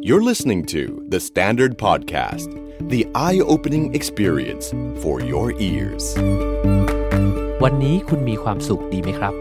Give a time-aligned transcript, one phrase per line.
[0.00, 2.48] You're listening to The Standard Podcast,
[2.88, 6.04] the eye opening experience for your ears.
[7.62, 9.34] วันนี้คุณมีความสุขดีไหมครับ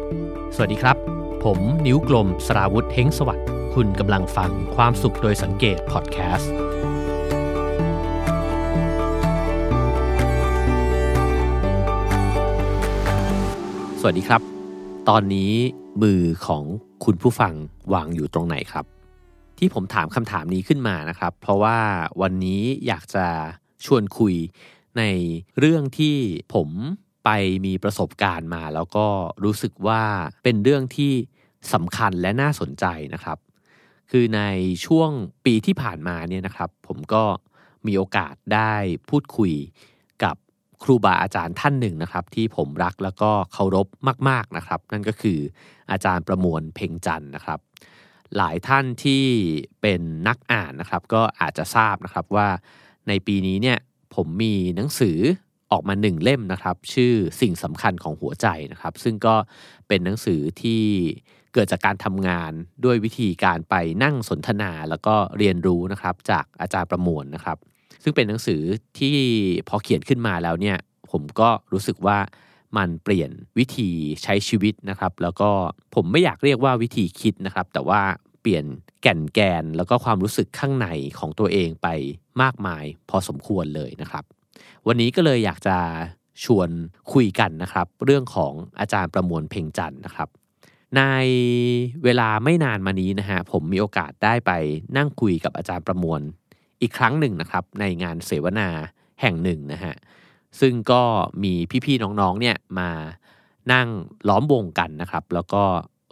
[0.56, 0.98] สวัสดีครับ
[1.44, 6.52] ผมนิ้วกลมสราวุธเฮงสวัสดิ์คุณกำลังฟังความสุขโดยสังเกตพอดแคสต์
[14.00, 14.42] สวัสดีครับ
[15.10, 15.52] ตอนนี้
[16.02, 16.64] มือของ
[17.06, 17.54] คุณผู้ฟัง
[17.94, 18.93] วางอยู่ตรงไหนครับ
[19.58, 21.78] ที่ผมถามคำถามนี้ขึ้นมานะครับ เพราะว่า
[22.22, 23.28] วันนี้อยากจะ
[23.86, 24.36] ชวนคุย
[24.98, 25.04] ใน
[25.60, 26.18] เรื่องที่
[26.54, 26.70] ผม
[27.26, 27.30] ไป
[27.66, 29.08] มีประสบการณ์มา แล้วก็
[29.44, 30.04] รู้สึกว่า
[30.44, 31.14] เป็นเรื่องที่
[31.74, 33.38] สำคัญและน่าสนใจนะครับ
[34.12, 34.42] คือใน
[34.86, 35.10] ช่วง
[35.46, 37.24] ปีที่ผ่านมาเนี่ยนะครับ ผมก็
[37.88, 38.74] มีโอกาสได้
[39.10, 39.54] พูดคุย
[40.24, 40.36] กับ
[40.84, 43.88] ครูบาอาจารย์ท่านหนึ่งนะครับ ที่ผมรักแล้วก็เคารพ
[44.30, 45.40] มาก ๆนะครับ นั่นก็คือ
[45.92, 47.60] อาจารย์ประมวลเพ่งจันทร์นะครับ
[48.38, 49.24] หลายท่านที่
[49.82, 52.48] เป็นนักอ่านนะครับ ก็อาจจะทราบนะครับว่า
[53.08, 53.78] ในปีนี้เนี่ย
[54.16, 55.18] ผมมีหนังสือ
[55.72, 59.36] ออกมาหนึ่งเล่มนะครับ ชื่อสิ่งสำคัญของหัวใจนะครับ ซึ่งก็
[59.88, 60.84] เป็นหนังสือที่
[61.54, 62.52] เกิดจากการทำงาน
[62.86, 67.58] ด้วยวิธีการไปนั่งสนทนาแล้วก็เรียนรู้นะครับจากอาจารย์ประมวลนะครับ
[68.04, 68.62] ซึ่งเป็นหนังสือ
[69.00, 69.16] ที่
[69.70, 70.78] พอเขียนขึ้นมาแล้วเนี่ย
[71.12, 72.18] ผมก็รู้สึกว่า
[72.78, 73.90] มันเปลี่ยนวิธี
[74.24, 75.50] ใช้ชีวิตนะครับ แล้วก็
[75.96, 78.02] ผมไม่อยากเรียกว่าวิธีคิดนะครับ แต่ว่า
[78.44, 78.66] เปลี่ยน
[79.02, 80.88] แก่นแกนแล้วก็ความรู้สึกข้างใน
[81.20, 81.88] ของตัวเองไป
[82.42, 84.24] มากมายพอสมควรเลยนะครับ
[84.88, 85.78] วันนี้ก็เลยอยากจะ
[86.46, 86.70] ชวน
[87.14, 90.30] คุยกันนะครับ เรื่องของอาจารย์ประมวลเพ่งจันนะครับ
[90.98, 91.02] ใน
[92.04, 94.52] เวลาไม่นานมานี้นะฮะผมมีโอกาสได้ไป
[94.98, 96.22] นั่งคุยกับอาจารย์ประมวล
[96.82, 98.70] อีกครั้งหนึ่งนะครับ ในงานเสวนา
[99.22, 99.96] แห่งหนึ่งนะฮะ
[100.60, 101.04] ซึ่งก็
[101.44, 101.54] มี
[101.86, 102.90] พี่ๆน้องๆเนี่ยมา
[103.74, 103.88] นั่ง
[104.30, 105.64] ล้อมวงกันนะครับ แล้วก็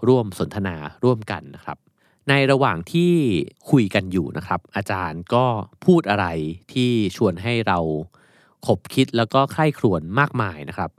[0.08, 1.78] ร่วมสนทนาร่วมกันนะครับ
[2.30, 3.14] ในระหว่างที่
[3.70, 5.46] คุยกันอยู่นะครับ อาจารย์ก็
[5.86, 6.28] พูดอะไร
[6.74, 7.80] ที่ชวนให้เรา
[8.68, 10.92] ขบคิดแล้วก็ใคร่ครวญมากมายนะครับ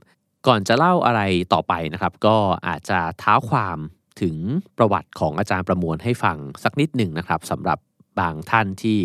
[0.47, 1.21] ก่อนจะเล่าอะไร
[1.53, 3.79] ต่อไปนะครับ ก็อาจจะเท้าความ
[4.21, 4.37] ถึง
[4.79, 7.79] ประวัติของอาจารย์ประมวลให้ฟังสักนิดหนึ่งนะครับสำหรับ
[8.21, 8.99] บางท่านที่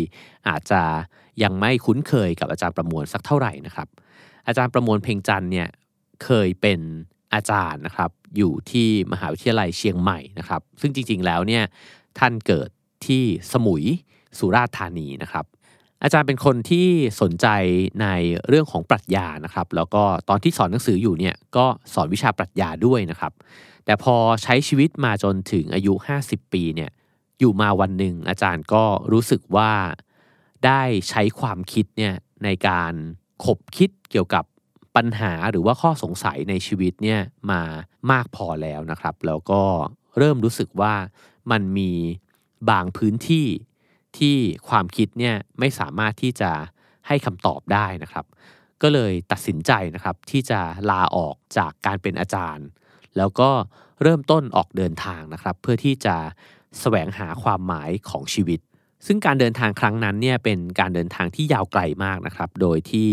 [0.48, 0.82] อาจจะ
[1.42, 3.88] ยังไม่คุ้นเคยกับอาจารย์ประมวลสักเท่าไหร่นะครับ
[4.46, 5.68] อาจารย์ประมวลเพ่งจันเนี่ย
[6.24, 6.80] เคยเป็น
[7.34, 11.64] อาจารย์นะครับอยู่ที่มหาวิทยาลัยเชียงใหม่นะครับ ซึ่งจริงๆแล้วเนี่ย
[12.18, 12.68] ท่านเกิด
[13.06, 13.84] ที่สมุย
[14.38, 15.44] สุราษฎร์ธานีนะครับ
[16.02, 16.88] อาจารย์เป็นคนที่
[17.20, 17.46] สนใจ
[18.02, 18.06] ใน
[18.48, 23.32] เรื่องของปรัชญานะครับ แล้วก็ตอนที่สอนหนังสืออยู่เนี่ยก็สอนวิชาปรัชญาด้วยนะครับ
[23.84, 25.92] แต่พอใช้ชีวิตมาจนถึงอายุ
[26.24, 26.90] 50 ปีเนี่ย
[27.38, 29.72] อยู่มาวันหนึ่งอาจารย์ก็รู้สึกว่า
[30.66, 32.14] ได้ใช้ความคิดเนี่ย
[32.44, 32.92] ในการ
[33.44, 34.44] ขบคิดเกี่ยวกับ
[34.96, 37.62] ปัญหาหรือว่าข้อสงสัยในชีวิตเนี่ยมา
[38.10, 39.62] มากพอแล้วนะครับ แล้วก็
[40.18, 40.94] เริ่มรู้สึกว่า
[41.50, 41.92] มันมี
[42.70, 43.46] บางพื้นที่
[44.18, 44.36] ที่
[44.68, 46.50] ความคิดเนี่ยไม่สามารถที่จะ
[47.06, 48.24] ให้คำตอบได้นะครับ
[48.82, 50.60] ก็เลยตัดสินใจนะครับที่จะ
[50.90, 52.66] ลาออกจากการเป็นอาจารย์
[53.16, 53.50] แล้วก็
[54.02, 56.16] เริ่มต้นออกเดินทางนะครับ เพื่อที่จะ
[56.80, 58.60] แสวงหาความหมายของชีวิต
[59.06, 63.12] ซึ่งการเดินทางครั้งนั้นเนี่ยเป็นการเดินทางที่ยาวไกลมากนะครับ โดยที่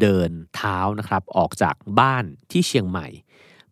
[0.00, 3.06] เดินเท้านะครับออกจากบ้านที่เชียงใหม่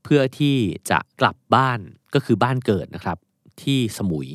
[0.03, 0.57] เพื่อที่
[0.91, 1.81] จะกลับบ้าน
[2.15, 3.19] ก็คือบ้านเกิดนะครับ
[3.63, 4.29] ที่สมุย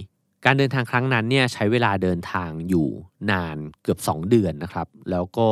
[0.45, 2.88] การเดินทางครั้งนั้นเนี่ยใช้เวลาเดินทางอยู่
[3.31, 5.50] นานเกือบ 2 เดือนนะครับ แล้วก็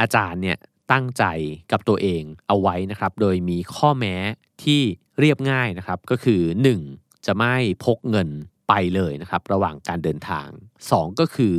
[0.00, 0.58] อาจารย์เนี่ย
[0.92, 1.24] ตั้งใจ
[1.72, 4.16] กับตัวเองเอาไว้นะครับ โดยมีข้อแม้
[4.62, 4.80] ที่
[5.20, 6.42] เรียบง่ายนะครับ ก็คือ
[6.84, 7.26] 1.
[7.26, 7.54] จะไม่
[7.84, 8.28] พกเงิน
[8.68, 10.48] ไปเลยนะครับ ระหว่างการเดินทาง
[10.84, 11.54] 2 ก็คือ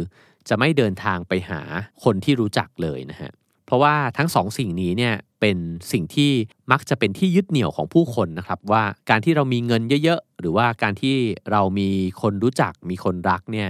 [0.49, 1.61] จะไม่เดินทางไปหา
[2.03, 3.31] คนที่รู้จักเลยนะฮะ
[3.65, 5.57] เพราะว่าทั้งสองสิ่งนี้เนี่ย เป็น
[5.91, 6.31] สิ่งที่
[6.71, 11.15] มักจะเป็นที่ยึดเหนี่ยวของผู้คนนะครับว่าการที่เรามีเงินเยอะๆ หรือว่าการที่
[11.51, 11.89] เรามี
[12.21, 13.69] คนรู้จักมีคนรักเนี่ย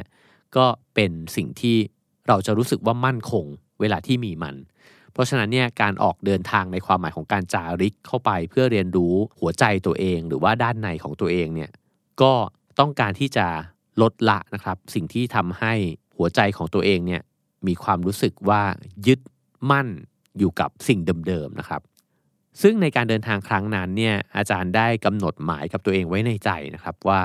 [0.57, 1.77] ก็เป็นสิ่งที่
[2.27, 3.45] เราจะรู้สึกว่ามั่นคง
[3.79, 4.55] เวลาที่มีมัน
[5.11, 11.71] เพราะฉะนั้นเนี่ยการออกเดินทางในความหมายของการจาริกเข้าไปเพื่อเรียนรู้หัวใจตัวเอง หรือว่าด้านในของตัวเองเนี่ย
[12.21, 12.33] ก็
[12.79, 13.47] ต้องการที่จะ
[14.01, 15.73] ลดละนะครับสิ่งที่ทำให้
[16.17, 17.21] หัวใจของตัวเองเนี่ย
[17.67, 18.61] มีความรู้สึกว่า
[19.07, 19.19] ยึด
[19.71, 19.87] มั่น
[20.39, 21.81] อยู่กับสิ่งเดิมๆนะครับ
[22.61, 27.23] ซึ่งในการเดินทางครั้งนั้นเนี่ยอาจารย์ได้กำหนดหมายกับตัวเองไว้ในใจนะครับว่า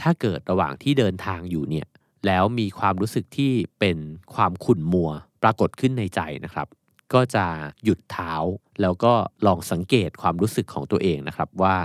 [0.00, 1.86] ถ้าเกิดระหว่างที่เดินทางอยู่เนี่ย
[2.26, 3.98] แล้วมีความรู้สึกที่เป็น
[4.34, 5.10] ความขุ่นมัว
[5.42, 6.68] ปรากฏขึ้นในใจนะครับ
[7.14, 7.46] ก็จะ
[7.84, 8.32] หยุดเท้า
[8.80, 9.12] แล้วก็
[9.46, 11.76] ลองสังเกตความรู้สึกของตัวเองนะครับว่า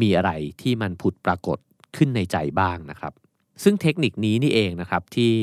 [0.00, 0.30] มีอะไร
[0.60, 1.58] ที่มันผุดปรากฏ
[1.96, 3.12] ขึ้นในใจบ้างนะครับ
[3.62, 5.34] ซึ่งเทคนิคนี้นี่เองนะครับที่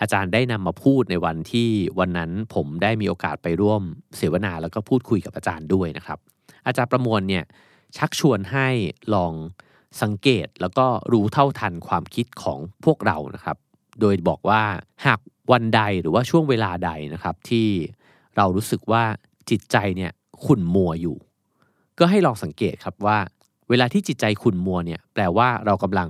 [0.00, 3.82] อาจารย์ได้นำมาพูดในวันที่วันนั้นผมได้มีโอกาสไปร่วม
[4.16, 6.18] เสวนาแล้วก็พูดคุยกับอาจารย์ด้วยนะครับ
[6.66, 7.44] อาจารย์ประมวลเนี่ย
[7.96, 8.68] ชักชวนให้
[9.14, 9.32] ลอง
[10.02, 13.56] สังเกตแล้วก็รู้เท่าทันความคิดของพวกเรานะครับ
[14.00, 14.62] โดยบอกว่า
[15.06, 15.20] หาก
[15.52, 17.68] วันใดหรือว่าช่วงเวลาใดนะครับที่
[18.36, 19.04] เรารู้สึกว่า
[19.50, 20.12] จิตใจเนี่ย
[20.44, 21.16] ขุ่นมัวอยู่
[21.98, 23.18] ก็ให้ลองสังเกตครับว่า
[23.68, 26.08] เวลาที่จิตใจขุ่นมัวเนี่ยแปลว่าเรากำลัง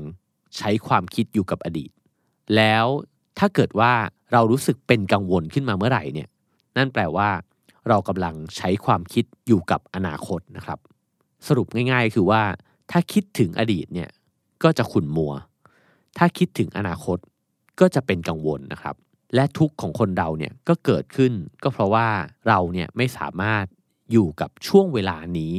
[0.56, 1.90] ใช้ความคิดอยู่กับอดีต
[2.56, 2.86] แล้ว
[3.38, 3.92] ถ้าเกิดว่า
[4.32, 6.28] เรารู้สึกเป็นกังวลขึ้นมาเมื่อไหร่เนี่ย
[6.76, 7.28] นั่นแปลว่า
[7.88, 10.78] เรากำลังใช้ความคิดอยู่กับอนาคตนะครับ
[11.46, 12.42] สรุปง่ายๆ คือว่า
[12.90, 14.10] ถ้าคิดถึงอดีตเนี่ย
[14.62, 15.32] ก็จะขุ่นมัว
[16.18, 17.18] ถ้าคิดถึงอนาคต
[17.80, 18.96] ก็จะเป็นกังวลนะครับ
[19.34, 22.08] และทุกข์ของคนเราเนี่ยก็เกิดขึ้น ก็เพราะว่า
[22.48, 23.64] เราเนี่ยไม่สามารถ
[24.12, 25.54] อยู่กับช่วงเวลานี้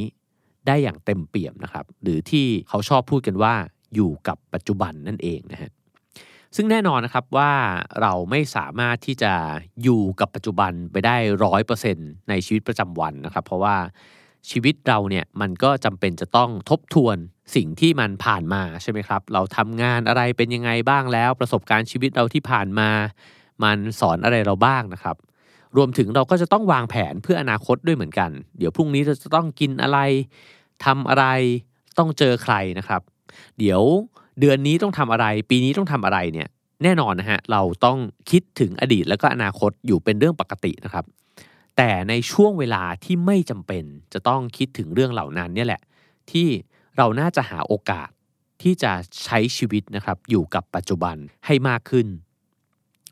[0.66, 3.54] ได้อย่างเต็มเปี่ยมนะครับ หรือที่เขาชอบพูดกันว่า
[3.94, 5.70] อยู่กับปัจจุบันนั่นเองนะฮะ
[6.56, 7.52] ซึ่งแน่นอนนะครับว่า
[8.00, 9.32] เราไม่สามารถที่จะ
[9.82, 11.96] อยู่กับปัจจุบันไปได้ร้อยเปอร์เซ็น
[12.28, 13.76] ในชีวิตประจำวันนะครับ เพราะว่า
[14.50, 17.16] ชีวิตเราเนี่ยมันก็จำเป็นจะต้องทบทวน
[17.54, 22.90] สิ่งที่มันผ่านมาใช่ไหมครับ เราทำงานอะไรเป็นยังไงบ้างแล้ว ประสบการณ์ชีวิตเราที่ผ่านมา
[23.62, 25.16] มันสอนอะไรเราบ้างนะครับ
[25.76, 29.98] รวมถึงเราก็จะต้องวางแผนเพื่ออนาคตด้วยเหมือนกัน เดี๋ยวพรุ่งนี้เราจะต้องกินอะไร
[30.84, 31.26] ทำอะไร
[31.98, 33.02] ต้องเจอใครนะครับ
[33.58, 33.82] เดี๋ยว
[34.40, 36.48] เดือนนี้ต้องทำอะไร ปีนี้ต้องทำอะไรเนี่ย
[36.82, 37.98] แน่นอนนะฮะเราต้อง
[38.30, 41.04] คิดถึงอดีตแล้วก็อนาคตอยู่เป็นเรื่องปกตินะครับ
[41.76, 45.82] แต่ในช่วงเวลาที่ไม่จำเป็นจะต้องคิดถึงเรื่องเหล่านั้นเนี่ยแหละ
[46.30, 46.46] ที่
[46.96, 48.10] เราน่าจะหาโอกาส
[48.62, 48.92] ที่จะ
[49.24, 52.06] ใช้ชีวิตนะครับอยู่กับปัจจุบันให้มากขึ้น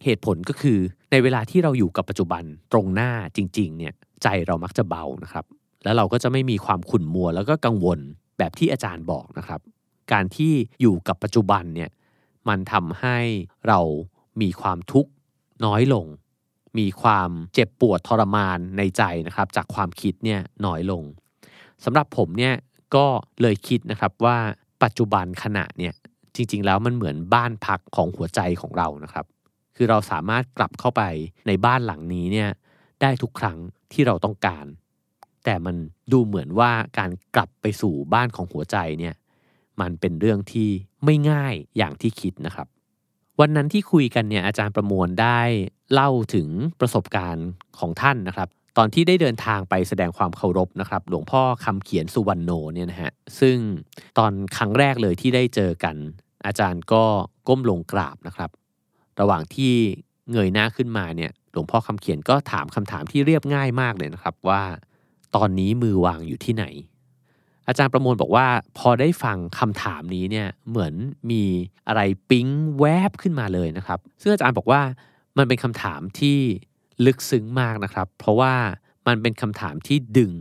[0.04, 0.78] เหตุผลก็คือ
[1.10, 2.42] ในเวลาที่เราอยู่กับปัจจุบัน
[2.72, 3.92] ตรงหน้าจริงๆเนี่ย
[4.22, 5.44] ใจเรามักจะเบานะครับ
[5.84, 7.98] แล้วเราก็จะไม่มีความขุ่นมัวแล้วก็กังวล
[8.38, 9.60] แบบที่อาจารย์บอกนะครับ
[10.12, 11.90] การที่อยู่กับปัจจุบันเนี่ย
[12.48, 13.18] มันทำให้
[13.68, 13.80] เรา
[14.40, 15.10] มีความทุกข์
[15.64, 16.06] น้อยลง
[16.78, 21.02] มีความเจ็บปวดทรมานในใจนะครับจากความคิดเนี่ยน้อยลง
[21.84, 22.54] สำหรับผมเนี่ย
[22.94, 23.06] ก็
[23.42, 24.38] เลยคิดนะครับว่า
[24.82, 25.94] ปัจจุบันขณะเนี่ย
[26.34, 29.26] จริง ๆ แล้วมันเหมือนบ้านพักของหัวใจของเรานะครับ
[29.76, 31.02] คือเราสามารถกลับเข้าไป
[31.46, 32.50] ในบ้านหลังนี้เนี่ย
[33.02, 33.58] ได้ทุกครั้ง
[33.92, 34.66] ที่เราต้องการ
[35.44, 35.76] แต่มัน
[36.12, 39.14] ดูเหมือนว่าการกลับไปสู่บ้านของหัวใจเนี่ย
[39.80, 40.68] มันเป็นเรื่องที่
[41.04, 42.66] ไม่ง่ายอย่างที่คิดนะครับ
[43.40, 45.40] วันนั้นที่คุยกันเนี่ยอาจารย์ประมวลได้
[45.92, 46.48] เล่าถึง
[46.80, 53.56] ประสบการณ์ของท่านนะครับ ตอนที่ได้เดินทางไปแสดงความเคารพนะครับ หลวงพ่อคำเขียนสุวรรณโนเนี่ยนะฮะซึ่ง
[54.18, 55.96] ตอนครั้งแรกเลยที่ได้เจอกัน
[56.46, 57.04] อาจารย์ก็
[57.48, 58.50] ก้มลงกราบนะครับ
[59.20, 59.74] ระหว่างที่
[60.30, 64.62] เงยหน้าขึ้นมาเนี่ยหลวงพ่อคำเขียนก็ถามคำถามที่เรียบง่ายมากเลยนะครับว่า
[65.36, 66.64] ตอนนี้มือวางอยู่ที่ไหน
[67.68, 68.46] อาจารย์ประมวลบอกว่า
[68.78, 70.94] พอได้ฟังคำถามนี้เนี่ยเหมือน
[71.30, 71.42] มี
[71.88, 72.46] อะไรปิ๊ง
[72.78, 74.80] แวบขึ้นมาเลยนะครับ ซึ่งอาจารย์บอกว่า
[75.38, 76.38] มันเป็นคำถามที่
[77.06, 78.54] ลึกซึ้งมากนะครับ เพราะว่า
[79.06, 80.32] มันเป็นคำถามที่ดึง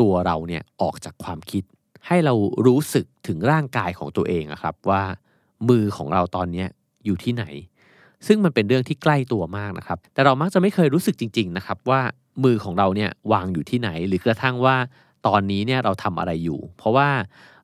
[0.00, 1.62] ตัวเราเนี่ยออกจากความคิด
[2.06, 2.34] ให้เรา
[2.66, 5.02] รู้สึกถึงร่างกายของตัวเองครับว่า
[5.68, 6.64] มือของเราตอนนี้
[7.04, 7.44] อยู่ที่ไหน
[8.26, 12.00] ซึ่งมันเป็นเรื่องที่ใกล้ตัวมากนะครับ แต่เรามักจะไม่เคยรู้สึกจริง ๆ นะครับว่า
[12.44, 14.76] มือของเราเนี่ยวางอยู่ที่ไหน หรือกระทั่งว่า
[15.26, 17.08] ตอนนี้เนี่ยเราทำอะไรอยู่ เพราะว่า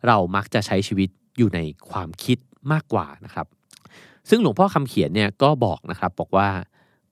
[0.06, 1.08] เรามักจะใช้ชีวิต
[1.38, 1.60] อยู่ใน
[1.90, 2.38] ความคิด
[2.72, 3.46] มากกว่านะครับ
[4.28, 6.48] ซึ่งหลวงพ่อคำเขียนเนี่ยก็บอกนะครับบอกว่า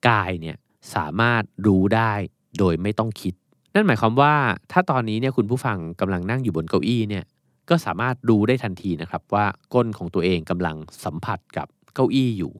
[0.09, 0.56] กายเนี่ย
[0.95, 2.12] สามารถรู้ได้
[2.59, 3.35] โดยไม่ต้องคิด
[3.75, 4.35] นั่นหมายความว่า
[4.73, 7.25] ถ้าตอนนี้เนี่ยคุณผู้ฟังกำลังนั่งอยู่บนเก้าอี้เนี่ย
[7.71, 12.53] ก็สามารถรู้ได้ทันทีนะครับว่าก้นของตัวเองกำลังสัมผัสกับเก้าอี้อยู่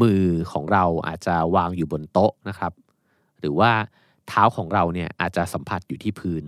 [0.00, 2.72] มือของเราอาจจะวางอยู่บนโต๊ะนะครับ
[3.40, 3.70] หรือว่า
[4.28, 6.44] เท้าของเราเนี่ยอาจจะสัมผัสอยู่ที่พื้น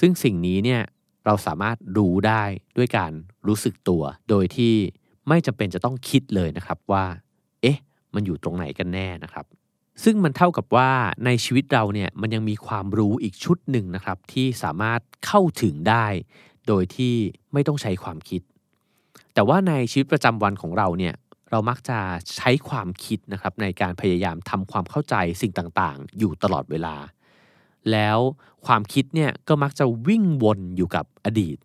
[0.00, 0.82] ซึ่งสิ่งนี้เนี่ย
[1.24, 2.42] เราสามารถรู้ได้
[2.76, 3.12] ด้วยการ
[3.46, 4.74] รู้สึกตัว โดยที่
[5.28, 7.04] ไม่จำเป็นจะต้องคิดเลยนะครับว่า
[7.62, 7.78] เอ๊ะ
[8.14, 9.46] มันอยู่ตรงไหนกันแน่นะครับ
[10.04, 10.90] ซึ่งมันเท่ากับว่า
[11.24, 16.06] ในชีวิตเราเนี่ยมันยังมีความรู้อีกชุดหนึ่งนะครับ ที่สามารถเข้าถึงได้
[16.68, 17.14] โดยที่
[17.52, 18.42] ไม่ต้องใช้ความคิด
[19.34, 21.14] แต่ว่าในชีวิตประจำวันของเราเนี่ย
[21.50, 21.98] เรามักจะ
[22.36, 26.94] ใช้ความคิดนะครับในการพยายามทำความเข้าใจสิ่งต่างๆ อยู่ตลอดเวลา
[27.92, 28.18] แล้ว
[28.66, 31.56] ความคิดเนี่ยก็มักจะวิ่งวนอยู่กับอดีต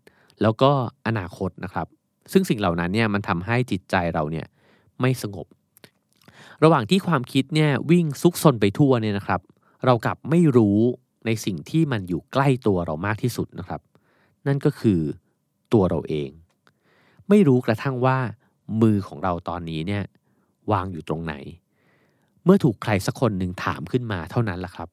[0.42, 0.72] แล้วก็
[1.08, 1.88] อนาคตนะครับ
[2.32, 4.48] ซึ่งสิ่งเหล่านั้นเนี่ยมันทำให้จิตใจเราเนี่ย
[5.02, 5.48] ไม่สงบ
[6.64, 9.42] ระหว่างที่ความคิดเนี่ยวิ่งซุกซนไปทั่วเนี่ยนะครับ
[9.86, 10.78] เรากลับไม่รู้
[11.26, 13.82] ในสิ่งที่มันอยู่ใกล้ตัวเรามากที่สุดนะครับ
[14.48, 15.00] นั่นก็คือ
[15.74, 16.30] ตัวเราเอง
[17.30, 18.18] ไม่รู้กระทั่งว่า
[18.82, 20.04] มือของเราตอนนี้เนี่ย
[20.72, 21.34] วางอยู่ตรงไหน
[22.44, 24.90] เมื่อถูกใครสักคนหนึ่งถามขึ้นมาเท่านั้นแหละครับ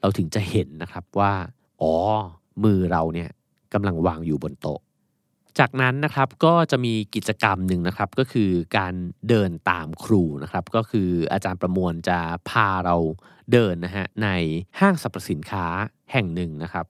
[0.00, 1.32] เราถึงจะเห็นนะครับว่า
[1.82, 1.94] อ๋อ
[2.64, 3.30] มือเราเนี่ย
[3.74, 4.80] กำลังวางอยู่บนโต๊ะ
[5.58, 8.94] จากนั้นนะครับก็จะมีกิจกรรมหนึ่งนะครับก็คือการ
[9.28, 12.96] เดินตามครูนะครับ ก็คืออาจารย์ประมวลจะพาเรา
[13.52, 14.28] เดินนะฮะใน
[14.80, 15.66] ห้างสรรพสินค้า
[16.12, 16.86] แห่งหนึ่งนะครับ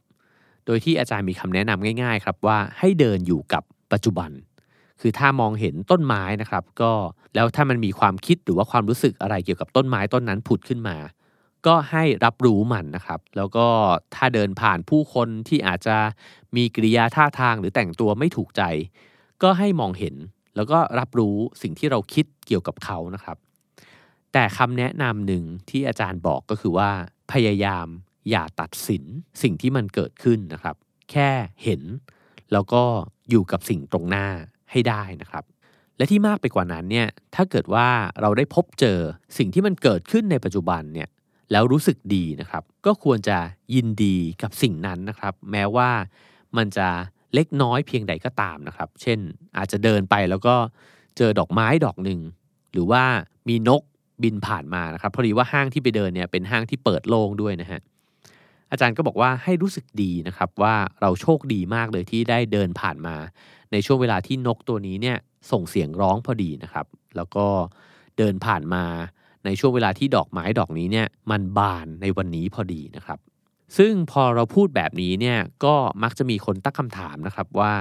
[0.66, 3.62] โดยที่อาจารย์มีคำแนะนำง่าย ๆ ครับว่าให้เดินอยู่กับ
[3.92, 4.30] ปัจจุบัน
[5.00, 6.92] คือถ้ามองเห็นต้นไม้นะครับ ก็
[7.34, 10.96] แล้วถ้ามันมีความคิดหรือว่าความรู้สึกอะไรเกี่ยวกับต้นไม้ต้นนั้นผุดขึ้นมา
[11.66, 13.66] ก็ให้รับรู้มันนะครับ แล้วก็
[14.14, 15.96] ถ้าเดินผ่านผู้คนที่อาจจะ
[16.56, 18.62] มีกิริยาท่าทางหรือแต่งตัวไม่ถูกใจ
[19.42, 20.14] ก็ให้มองเห็น
[20.56, 23.36] แล้วก็รับรู้สิ่งที่เราคิดเกี่ยวกับเขานะครับ
[24.32, 26.90] แต่คำแนะนำหนึ่งที่อาจารย์บอกก็คือว่า
[27.32, 27.86] พยายาม
[28.30, 29.04] อย่าตัดสิน
[29.42, 30.76] สิ่งที่มันเกิดขึ้นนะครับ
[31.10, 31.30] แค่
[31.64, 31.82] เห็น
[32.52, 32.82] แล้วก็
[33.30, 34.26] อยู่กับสิ่งตรงหน้า
[34.70, 35.44] ให้ได้นะครับ
[35.96, 37.88] และที่มากไปกว่านั้นเนี่ย ถ้าเกิดว่า
[38.20, 38.98] เราได้พบเจอ
[39.38, 41.08] สิ่งที่มันเกิดขึ้นในปัจจุบันเนี่ย
[41.52, 43.38] แล้วรู้สึกดีนะครับ ก็ควรจะ
[43.74, 45.90] ยินดีกับสิ่งนั้นนะครับ แม้ว่า
[46.56, 46.88] มันจะ
[47.34, 49.18] เล็กน้อยเพียงใดก็ตามนะครับ เช่น
[49.56, 50.54] อาจจะเดินไปแล้วก็
[51.16, 52.20] เจอดอกไม้ดอกหนึ่ง
[52.72, 53.02] หรือว่า
[53.48, 53.82] มีนก
[54.22, 57.80] บินผ่านมานะครับพอดีว่าห้างที่ไปเดินเนี่ยเป็นห้างที่เปิดโล่งด้วยนะฮะ
[58.70, 63.16] อาจารย์ก็บอกว่าให้รู้สึกดีนะครับว่าเราโชคดีมากเลยที่ได้เดินผ่านมา
[63.72, 65.18] ในช่วงเวลาที่นกตัวนี้เนี่ย
[65.50, 67.46] ส่งเสียงร้องพอดีนะครับ แล้วก็
[68.18, 68.84] เดินผ่านมา
[69.44, 73.18] ในช่วงเวลาที่ดอกไม้ดอกนี้เนี่ยมันบานในวันนี้พอดีนะครับ
[73.78, 77.72] ซึ่งพอเราพูดแบบนี้เนี่ยก็มักจะมีคนตั้งคำถามนะครับว่า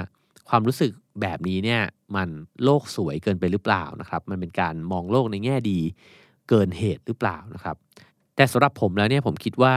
[0.50, 1.82] ความรู้สึกแบบนี้เนี่ย
[2.16, 2.30] มัน
[2.63, 5.80] โลกสวยเกินไปหรือเปล่านะครับมันเป็นการมองโลกในแง่ดี
[6.50, 7.75] เกินเหตุหรือเปล่านะครับ
[8.36, 9.75] แต่สำหรับผมแล้วเนี่ยผมคิดว่า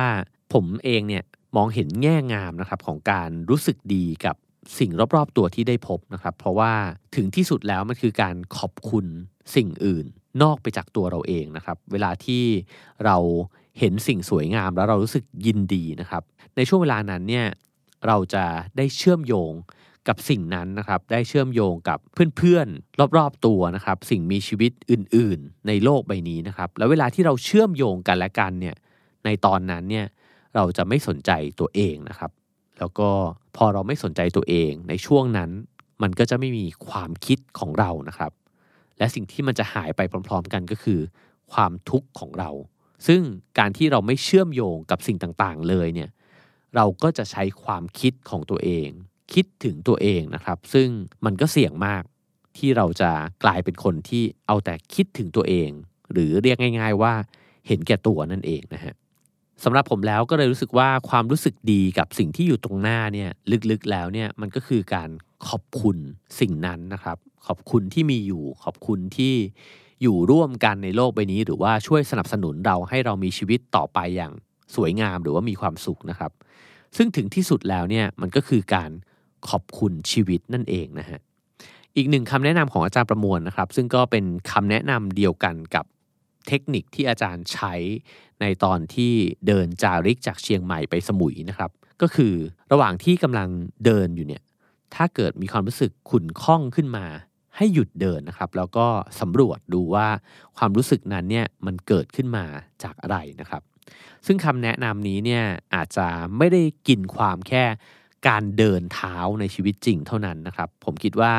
[0.53, 1.23] ผมเองเนี่ย
[1.57, 4.37] มองเห็นแง่งามนะครับของการรู้สึกดีกับ
[4.79, 6.73] สิ่งรอบๆตัวที่ได้พบนะครับ เพราะว่า
[7.17, 9.07] ถึงที่สุดแล้วมันคือการขอบคุณ
[9.55, 10.07] สิ่งอื่น
[10.43, 12.45] นอกไปจากตัวเราเองนะครับ เวลาที่
[13.05, 13.17] เรา
[13.79, 16.23] เห็นสิ่งสวยงามแล้วเรารู้สึกยินดีนะครับ
[16.57, 17.47] ในช่วงเวลานั้นเนี่ย
[18.07, 18.45] เราจะ
[18.77, 19.53] ได้เชื่อมโยง
[20.09, 21.99] กับสิ่งนั้นนะครับ ได้เชื่อมโยงกับ
[22.37, 28.77] เพื่อนๆ รอบๆตัวนะครับ สิ่งมีชีวิตอื่นๆ ในโลกใบนี้นะครับ แล้วเวลาที่เราเชื่อมโยงกันและกันเนี่ย
[29.25, 30.07] ในตอนนั้นเนี่ย
[30.55, 32.31] เราจะไม่สนใจตัวเองนะครับ
[32.79, 33.09] แล้วก็
[33.57, 35.51] พอเราไม่สนใจตัวเองในช่วงนั้น
[36.03, 38.33] มันก็จะไม่มีความคิดของเรานะครับ
[39.02, 41.00] และสิ่งที่มันจะหายไปพร้อม ๆ กันก็คือ
[41.52, 42.50] ความทุกข์ของเรา
[43.06, 43.23] ซึ่ง
[43.59, 46.11] การที่เราไม่เชื่อมโยงกับสิ่งต่างๆ เลยเนี่ย
[46.76, 48.88] เราก็จะใช้ความคิดของตัวเอง
[49.35, 50.88] คิดถึงตัวเองนะครับ ซึ่ง
[51.25, 52.02] มันก็เสี่ยงมาก
[52.59, 53.11] ที่เราจะ
[53.44, 55.71] กลายเป็นคนที่เอาแต่คิดถึงตัวเอง
[56.12, 57.14] หรือเรียกง่าย ๆ ว่า
[57.66, 58.94] เห็นแก่ตัวนั่นเองนะฮะ
[59.64, 63.31] สำหรับผมแล้วก็เลยรู้สึกว่าความรู้สึกดีกับสิ่งที่อยู่ตรงหน้าเนี่ย
[63.71, 65.11] ลึกๆแล้วเนี่ยมันก็คือการ
[65.49, 65.97] ขอบคุณ
[66.40, 67.16] สิ่งนั้นนะครับ
[67.47, 69.35] ขอบคุณที่มีอยู่ ขอบคุณที่
[70.02, 74.33] อยู่ร่วมกันในโลกใบนี้ หรือว่าช่วยสนับสนุนเราให้เรามีชีวิตต่อไปอย่าง
[74.75, 76.33] สวยงามหรือว่ามีความสุขนะครับ
[76.97, 78.90] ซึ่งถึงที่สุดแล้วเนี่ยมันก็คือการ
[79.49, 81.21] ขอบคุณชีวิตนั่นเองนะฮะ
[81.97, 85.85] อีกหนึ่งคำแนะนำของอาจารย์ประมวลนะครับ ซึ่งก็เป็นคำแนะนำเดียวกันกับ
[86.49, 87.75] เทคนิคที่อาจารย์ใช้
[88.43, 89.13] ในตอนที่
[89.47, 91.71] เดินจาริกจากเชียงใหม่ไปสมุยนะครับ
[92.03, 92.35] ก็คือ
[92.73, 93.49] ระหว่างที่กำลัง
[93.85, 94.43] เดินอยู่เนี่ย
[94.95, 97.07] ถ้าเกิดมีความรู้สึกขุ่นข้องขึ้นมา
[97.57, 98.87] ให้หยุดเดินนะครับ แล้วก็
[99.21, 100.09] สำรวจดูว่า
[100.57, 102.45] ความรู้สึกนั้นเนี่ยมันเกิดขึ้นมา
[102.83, 103.63] จากอะไรนะครับ
[104.27, 105.45] ซึ่งคำแนะนำนี้เนี่ย
[105.75, 106.07] อาจจะ
[106.39, 107.65] ไม่ได้กินความแค่
[108.29, 111.33] การเดินเท้าในชีวิตจริงเท่านั้นนะครับ ผมคิดว่า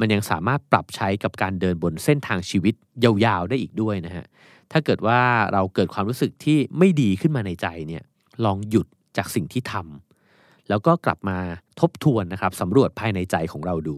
[0.00, 4.26] มันยังสามารถปรับใช้กับการเดินบนเส้นทางชีวิตยาวๆได้อีกด้วยนะฮะ
[4.76, 5.20] ถ้าเกิดว่า
[5.52, 8.02] เราเกิดความรู้สึกที่ไม่ดีขึ้นมาในใจเนี่ย
[8.44, 11.38] ลองหยุดจากสิ่งที่ทำแล้วก็กลับมา
[11.80, 13.96] ทบทวนนะครับสำรวจภายในใจของเราดู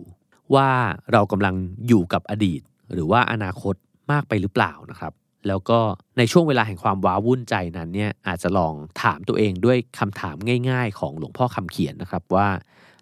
[0.54, 0.68] ว่า
[1.12, 1.54] เรากำลัง
[1.88, 2.61] อยู่กับอดีต
[2.92, 3.75] หรือว่าอนาคต
[4.12, 5.12] มากไปหรือเปล่านะครับ
[5.49, 5.78] แล้วก็
[6.18, 10.37] ในช่วงเวลาแห่งความว้าวุ่นใจนั้นเนี่ยอาจจะลองถามตัวเองด้วยคำถาม
[10.71, 12.49] ง่าย ๆ ของหลวงพ่อคำเขียนนะครับว่า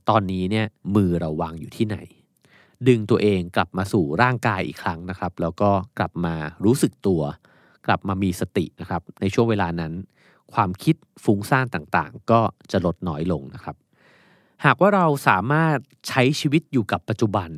[0.09, 1.97] ตอนนี้เนี่ยมือเราวางอยู่ที่ไหน
[2.89, 7.23] ดึงตัวเองกลับมาสู่ร่างกายอีกครั้งนะครับ แล้วก็กลับมารู้สึกตัว
[7.87, 9.93] กลับมามีสตินะครับ ในช่วงเวลานั้น
[10.55, 13.77] ความคิดฟุ้งซ่านต่างๆ ก็จะลดน้อยลงนะครับ
[14.65, 15.77] หากว่าเราสามารถ
[16.09, 17.51] ใช้ชีวิตอยู่กับปัจจุบัน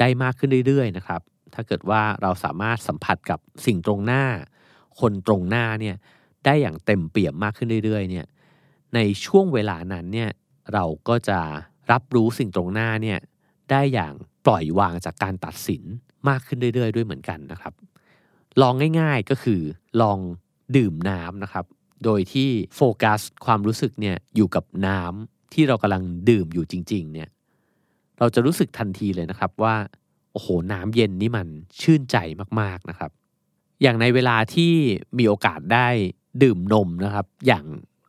[0.00, 1.20] ได้มากขึ้นเรื่อยๆนะครับ
[1.54, 4.24] ถ้าเกิดว่าเราสามารถสัมผัสกับสิ่งตรงหน้า
[5.00, 5.96] คนตรงหน้าเนี่ย
[6.44, 8.26] ได้อย่างเต็มเปี่ยมมากขึ้นเรื่อยๆเนี่ย
[8.94, 10.30] ในช่วงเวลานั้นเนี่ย
[10.72, 11.38] เราก็จะ
[11.90, 13.18] รับรู้สิ่งตรงหน้าเนี่ย
[13.70, 14.12] ได้อย่าง
[14.46, 15.82] ปล่อยวางจากการตัดสิน
[16.28, 17.72] มากขึ้นเรื่อยๆ ด้วยเหมือนกันนะครับ
[18.60, 19.60] ลองง่ายๆก็คือ
[20.00, 20.18] ลอง
[20.76, 21.64] ดื่มน้ำนะครับ
[22.04, 27.28] โดยที่โฟกัสความรู้สึกเนี่ยอยู่กับน้ำที่เรากำลังดื่มอยู่จริง ๆ เนี่ย
[28.18, 29.74] เราจะรู้สึกทันทีเลยนะครับว่า
[30.32, 31.46] โอ้โห น้ำเย็นนี่มัน
[31.80, 32.16] ชื่นใจ
[32.60, 33.10] มากๆนะครับ
[33.82, 34.72] อย่างในเวลาที่
[35.18, 35.88] มีโอกาสได้
[36.42, 37.64] ดื่มนมนะครับ อย่าง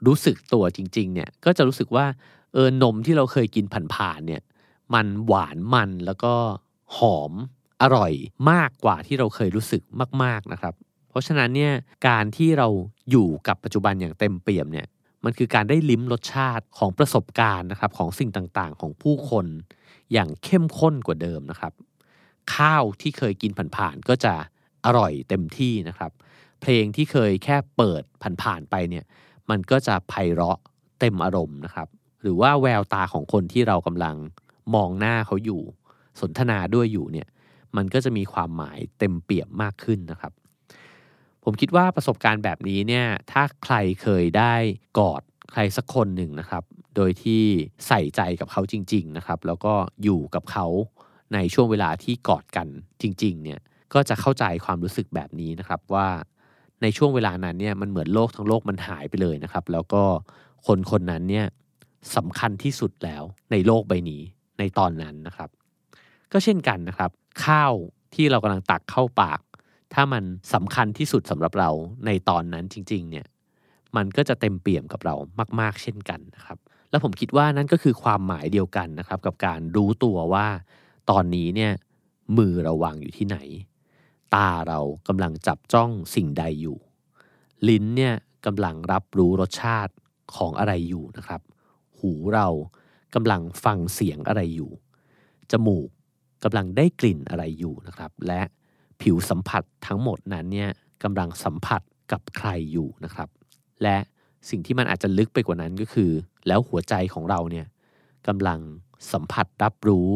[0.05, 2.05] รู้สึกตัวจริง ๆ เนี่ย ก็จะรู้สึกว่า
[2.53, 4.41] เออนมที่เราเคยกินผ่านๆเนี่ย
[4.93, 6.33] มันหวานมันแล้วก็
[6.97, 7.31] หอม
[7.81, 8.11] อร่อย
[8.51, 9.81] มากกว่าที่เราเคยรู้สึก
[10.23, 10.73] มาก ๆนะครับ
[11.09, 11.73] เพราะฉะนั้นเนี่ย
[12.07, 12.67] การที่เรา
[13.11, 14.87] อยู่กับปัจจุบันอย่างเต็มเปี่ยมเนี่ย
[15.23, 19.45] มันคือการได้ลิ้มรสชาติของประสบการณ์นะครับของสิ่งต่างๆ ของผู้คน
[20.13, 21.73] อย่างเข้มข้นกว่าเดิมนะครับ
[22.55, 24.33] ข้าวที่เคยกินผ่านๆก็จะ
[24.85, 26.11] อร่อยเต็มที่นะครับ
[26.61, 28.03] เพลงที่เคยแค่เปิด
[28.43, 29.05] ผ่านๆไปเนี่ย
[29.49, 30.59] มันก็จะไพเราะ
[30.99, 31.87] เต็มอารมณ์นะครับ
[32.21, 34.15] หรือว่าแววตาของคนที่เรากำลัง
[34.75, 35.61] มองหน้าเขาอยู่
[36.21, 37.27] สนทนาด้วยอยู่เนี่ย
[37.77, 40.33] มันก็จะมีความหมายเต็มเปี่ยมมากขึ้นนะครับ
[41.43, 44.53] ผมคิดว่าประสบการณ์แบบนี้เนี่ยถ้าใครเคยได้
[44.99, 46.63] กอดใครสักคนหนึ่งนะครับ
[46.95, 47.43] โดยที่
[47.87, 50.67] ใส่ใจกับเขาจริง ๆนะครับ แล้วก็อยู่กับเขา
[51.33, 52.67] ในช่วงเวลาที่กอดกัน
[53.01, 53.59] จริง ๆ เนี่ย
[53.93, 56.07] ก็จะเข้าใจความรู้สึกแบบนี้นะครับว่า
[56.81, 60.03] ในช่วงเวลานั้นเนี่ยมันเหมือนโลกทั้งโลกมันหายไปเลยนะครับ แล้วก็
[60.67, 61.45] คนคนนั้นเนี่ย
[62.15, 64.21] สำคัญที่สุดแล้วในโลกใบนี้
[64.59, 65.49] ในตอนนั้นนะครับ
[66.31, 67.11] ก็เช่นกันนะครับ
[67.43, 67.73] ข้าว
[68.13, 69.39] ที่เรากำลังตักเข้าปาก
[69.93, 70.23] ถ้ามัน
[70.53, 71.69] สำคัญที่สุดสำหรับเรา
[72.05, 73.25] ในตอนนั้นจริง ๆ เนี่ย
[73.95, 75.15] มันก็จะเต็มเปี่ยมกับเรา
[75.59, 76.57] มาก ๆ เช่นกันนะครับ
[76.89, 80.47] แล้วผมคิดว่านั่นก็คือความหมายเดียวกันนะครับ กับการรู้ตัวว่า
[81.09, 81.71] ตอนนี้เนี่ย
[82.37, 83.37] มือเราวางอยู่ที่ไหน
[84.35, 86.77] ตาเรากำลังจับจ้องสิ่งใดอยู่
[87.67, 88.15] ลิ้นเนี่ย
[88.45, 89.93] กำลังรับรู้รสชาติ
[90.35, 91.41] ของอะไรอยู่นะครับ
[91.99, 92.47] หูเรา
[93.15, 94.71] กำลังฟังเสียงอะไรอยู่
[95.51, 95.89] จมูก
[96.43, 98.41] กำลังได้กลิ่นอะไรอยู่นะครับ และ
[99.01, 100.69] ผิวสัมผัสทั้งหมดนั้นเนี่ย
[101.03, 103.29] กำลังสัมผัสกับใครอยู่นะครับ
[103.83, 103.97] และ
[104.49, 106.11] สิ่งที่มันอาจจะลึกไปกว่านั้นก็คือ
[106.47, 107.65] แล้วหัวใจของเราเนี่ย
[108.27, 108.59] กำลัง
[109.11, 110.09] สัมผัสรับรู้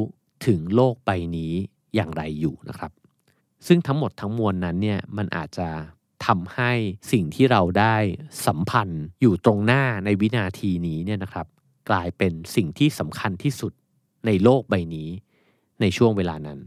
[0.48, 1.54] ถึงโลกใบนี้
[1.96, 2.92] อย่างไรอยู่นะครับ
[3.68, 5.70] ซึ่งทั้งหมดทั้งมวลนั้นเนี่ยมันอาจจะ
[6.26, 6.72] ทำให้
[7.12, 7.96] สิ่งที่เราได้
[8.48, 11.48] สัมพันธ์อยู่ตรงหน้าในวินาทีนี้เนี่ยนะครับ
[11.90, 13.74] กลายเป็นสิ่งที่สำคัญที่สุด
[14.26, 15.10] ในโลกใบนี้
[15.82, 16.60] ในช่วงเวลานั้น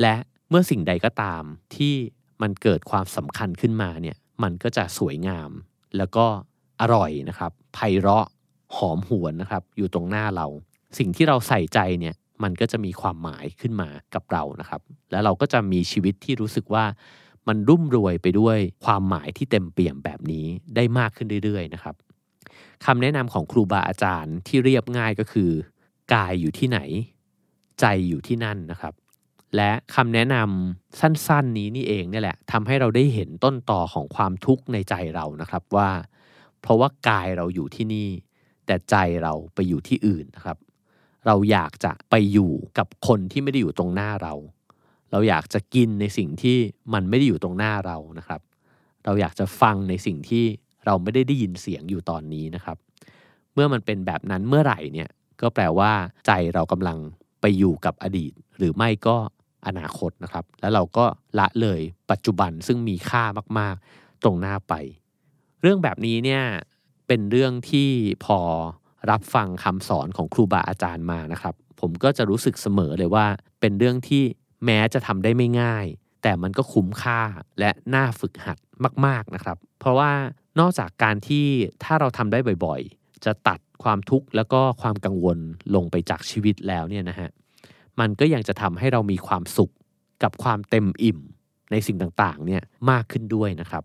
[0.00, 0.14] และ
[0.48, 1.42] เมื่อสิ่งใดก็ตาม
[1.76, 1.94] ที่
[2.42, 5.50] มันเกิดความสำคัญขึ้นมาเนี่ยมันก็จะสวยงาม
[5.96, 6.26] แล้วก็
[6.80, 8.26] อร่อยนะครับไพเราะ
[8.76, 10.46] หอมหวนนะครับ อยู่ตรงหน้าเรา
[10.98, 16.84] สิ่งที่เราใส่ใจเนี่ยมันก็จะมีความหมายขึ้นมากับเรานะครับ แล้วเราก็จะมีชีวิตที่รู้สึกว่า
[17.48, 20.46] มันรุ่มรวยไปด้วยความหมายที่เต็มเปี่ยมแบบนี้
[20.76, 21.94] ได้มากขึ้นเรื่อยๆนะครับ
[22.84, 25.50] คำแนะนำของครูบาอาจารย์ที่เรียบง่ายก็คือ
[26.14, 26.78] กายอยู่ที่ไหน
[27.80, 28.94] ใจอยู่ที่นั่นนะครับ
[29.56, 35.90] และคำแนะนำสั้นๆนี้นี่เองเนี่ยแหละทำให้เราได้เห็นต้นต่อของความทุกข์ในใจเรานะครับว่า
[36.60, 38.08] เพราะว่ากายเราอยู่ที่นี่
[38.66, 40.58] แต่ใจเราไปอยู่ที่อื่นนะครับ
[41.26, 44.34] เราอยากจะไปอยู่กับคนที่ไม่ได้อยู่ตรงหน้าเรา
[45.10, 46.56] เราอยากจะกินในสิ่งที่
[46.94, 48.40] มันไม่ได้อยู่ตรงหน้าเรานะครับ
[49.04, 50.44] เราอยากจะฟังในสิ่งที่
[50.86, 52.76] เราไม่ได้ได้ยินเสียงอยู่ตอนนี้นะครับ
[53.54, 55.08] เมื่อมันเป็นแบบนั้นเมื่อไหร่เนี่ย
[55.40, 55.92] ก็แปลว่า
[56.26, 56.98] ใจเรากำลัง
[57.40, 59.16] ไปอยู่กับอดีต หรือไม่ก็
[59.66, 61.04] อนาคตนะครับ แล้วเราก็
[61.38, 63.24] ละเลยปัจจุบันซึ่งมีค่า
[63.58, 64.74] มากๆ ตรงหน้าไป
[65.62, 66.42] เรื่องแบบนี้เนี่ย
[67.06, 67.90] เป็นเรื่องที่
[68.24, 68.38] พอ
[69.10, 73.26] รับฟังคำสอนของครูบาอาจารย์มานะครับ ผมก็จะรู้สึกเสมอเลยว่า
[73.60, 74.22] เป็นเรื่องที่
[74.64, 75.86] แม้จะทำได้ไม่ง่าย
[76.22, 77.20] แต่มันก็คุ้มค่า
[77.58, 78.58] และน่าฝึกหัด
[79.06, 80.12] มาก ๆนะครับ เพราะว่า
[80.60, 81.46] นอกจากการที่
[81.84, 85.38] ถ้าเราทำได้บ่อยๆ จะตัด ความทุกข์แล้วก็ความกังวล
[85.74, 87.30] ลงไปจากชีวิตแล้วเนี่ยนะฮะ
[88.00, 89.72] มันก็ยังจะทำให้เรามีความสุข
[90.22, 91.18] กับความเต็มอิ่ม
[91.70, 93.84] ในสิ่งต่างๆเนี่ยมากขึ้นด้วยนะครับ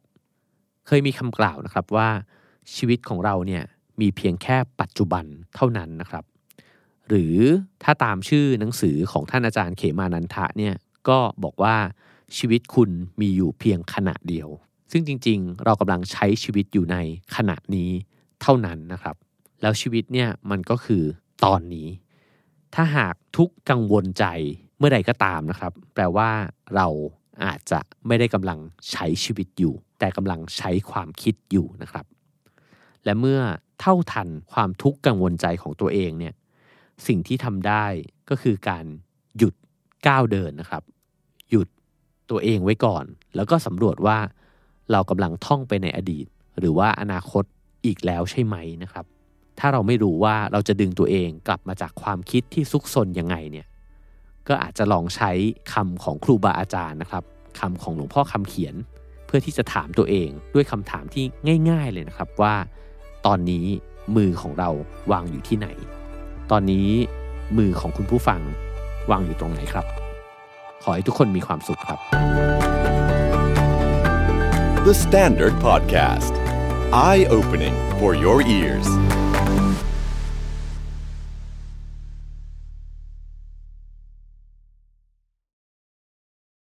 [0.87, 2.09] เคยมีคำกล่าวนะครับว่า
[2.75, 3.63] ชีวิตของเราเนี่ย
[4.01, 5.25] มีเพียงแค่ปัจจุบัน
[5.55, 6.23] เท่านั้นนะครับ
[7.07, 7.35] หรือ
[7.83, 10.75] ถ้าตามชื่อหนังสือของท่านอาจารย์เขมานันทะเนี่ย
[11.09, 11.75] ก็บอกว่า
[12.37, 12.89] ชีวิตคุณ
[13.21, 14.49] มีอยู่เพียงขณะเดียว
[14.91, 16.97] ซึ่งจริงๆ เรากำลังใช้ชีวิตอยู่ใน
[17.35, 17.89] ขณะนี้
[18.41, 19.15] เท่านั้นนะครับ
[19.63, 21.03] แล้วชีวิตเนี่ยมันก็คือ
[21.45, 21.87] ตอนนี้
[22.75, 24.25] ถ้าหากทุกกังวลใจ
[24.77, 26.29] เมื่อใดก็ตามนะครับ แปลว่า
[26.75, 26.87] เรา
[27.45, 28.59] อาจจะไม่ได้กำลัง
[28.91, 32.05] ใช้ชีวิตอยู่ แต่กำลังใช้ความคิดอยู่นะครับ
[33.05, 33.41] และเมื่อ
[33.79, 36.33] เท่าทันความทุกข์กังวลใจของตัวเองเนี่ย
[37.07, 37.85] สิ่งที่ทำได้
[38.29, 38.85] ก็คือการ
[39.37, 39.53] หยุด
[40.07, 40.83] ก้าวเดินนะครับ
[41.49, 41.67] หยุด
[42.29, 44.17] ตัวเองไว้ก่อน แล้วก็สำรวจว่า
[44.91, 46.25] เรากำลังท่องไปในอดีต
[46.59, 47.43] หรือว่าอนาคต
[47.85, 49.05] อีกแล้วใช่ไหมนะครับ
[49.59, 53.67] ถ้าเราไม่รู้ว่าเราจะดึงตัวเองกลับมาจากความคิดที่ซุกซนยังไงเนี่ย
[54.47, 55.31] ก็อาจจะลองใช้
[55.73, 57.23] คำของครูบาอาจารย์นะครับ
[57.59, 58.75] คำของหลวงพ่อคำเขียน
[59.25, 61.23] เพื่อที่จะถามตัวเองด้วยคำถามที่
[61.69, 62.55] ง่าย ๆ เลยนะครับว่า
[63.25, 63.65] ตอนนี้
[64.15, 64.69] มือของเรา
[65.11, 65.67] วางอยู่ที่ไหน
[66.51, 66.89] ตอนนี้
[67.57, 68.41] มือของคุณผู้ฟัง
[69.11, 69.85] วางอยู่ตรงไหนครับ
[70.83, 71.99] ขอให้ทุกคนมีความสุขครับ
[74.87, 76.33] The Standard Podcast.
[76.91, 78.87] Eye opening for your ears.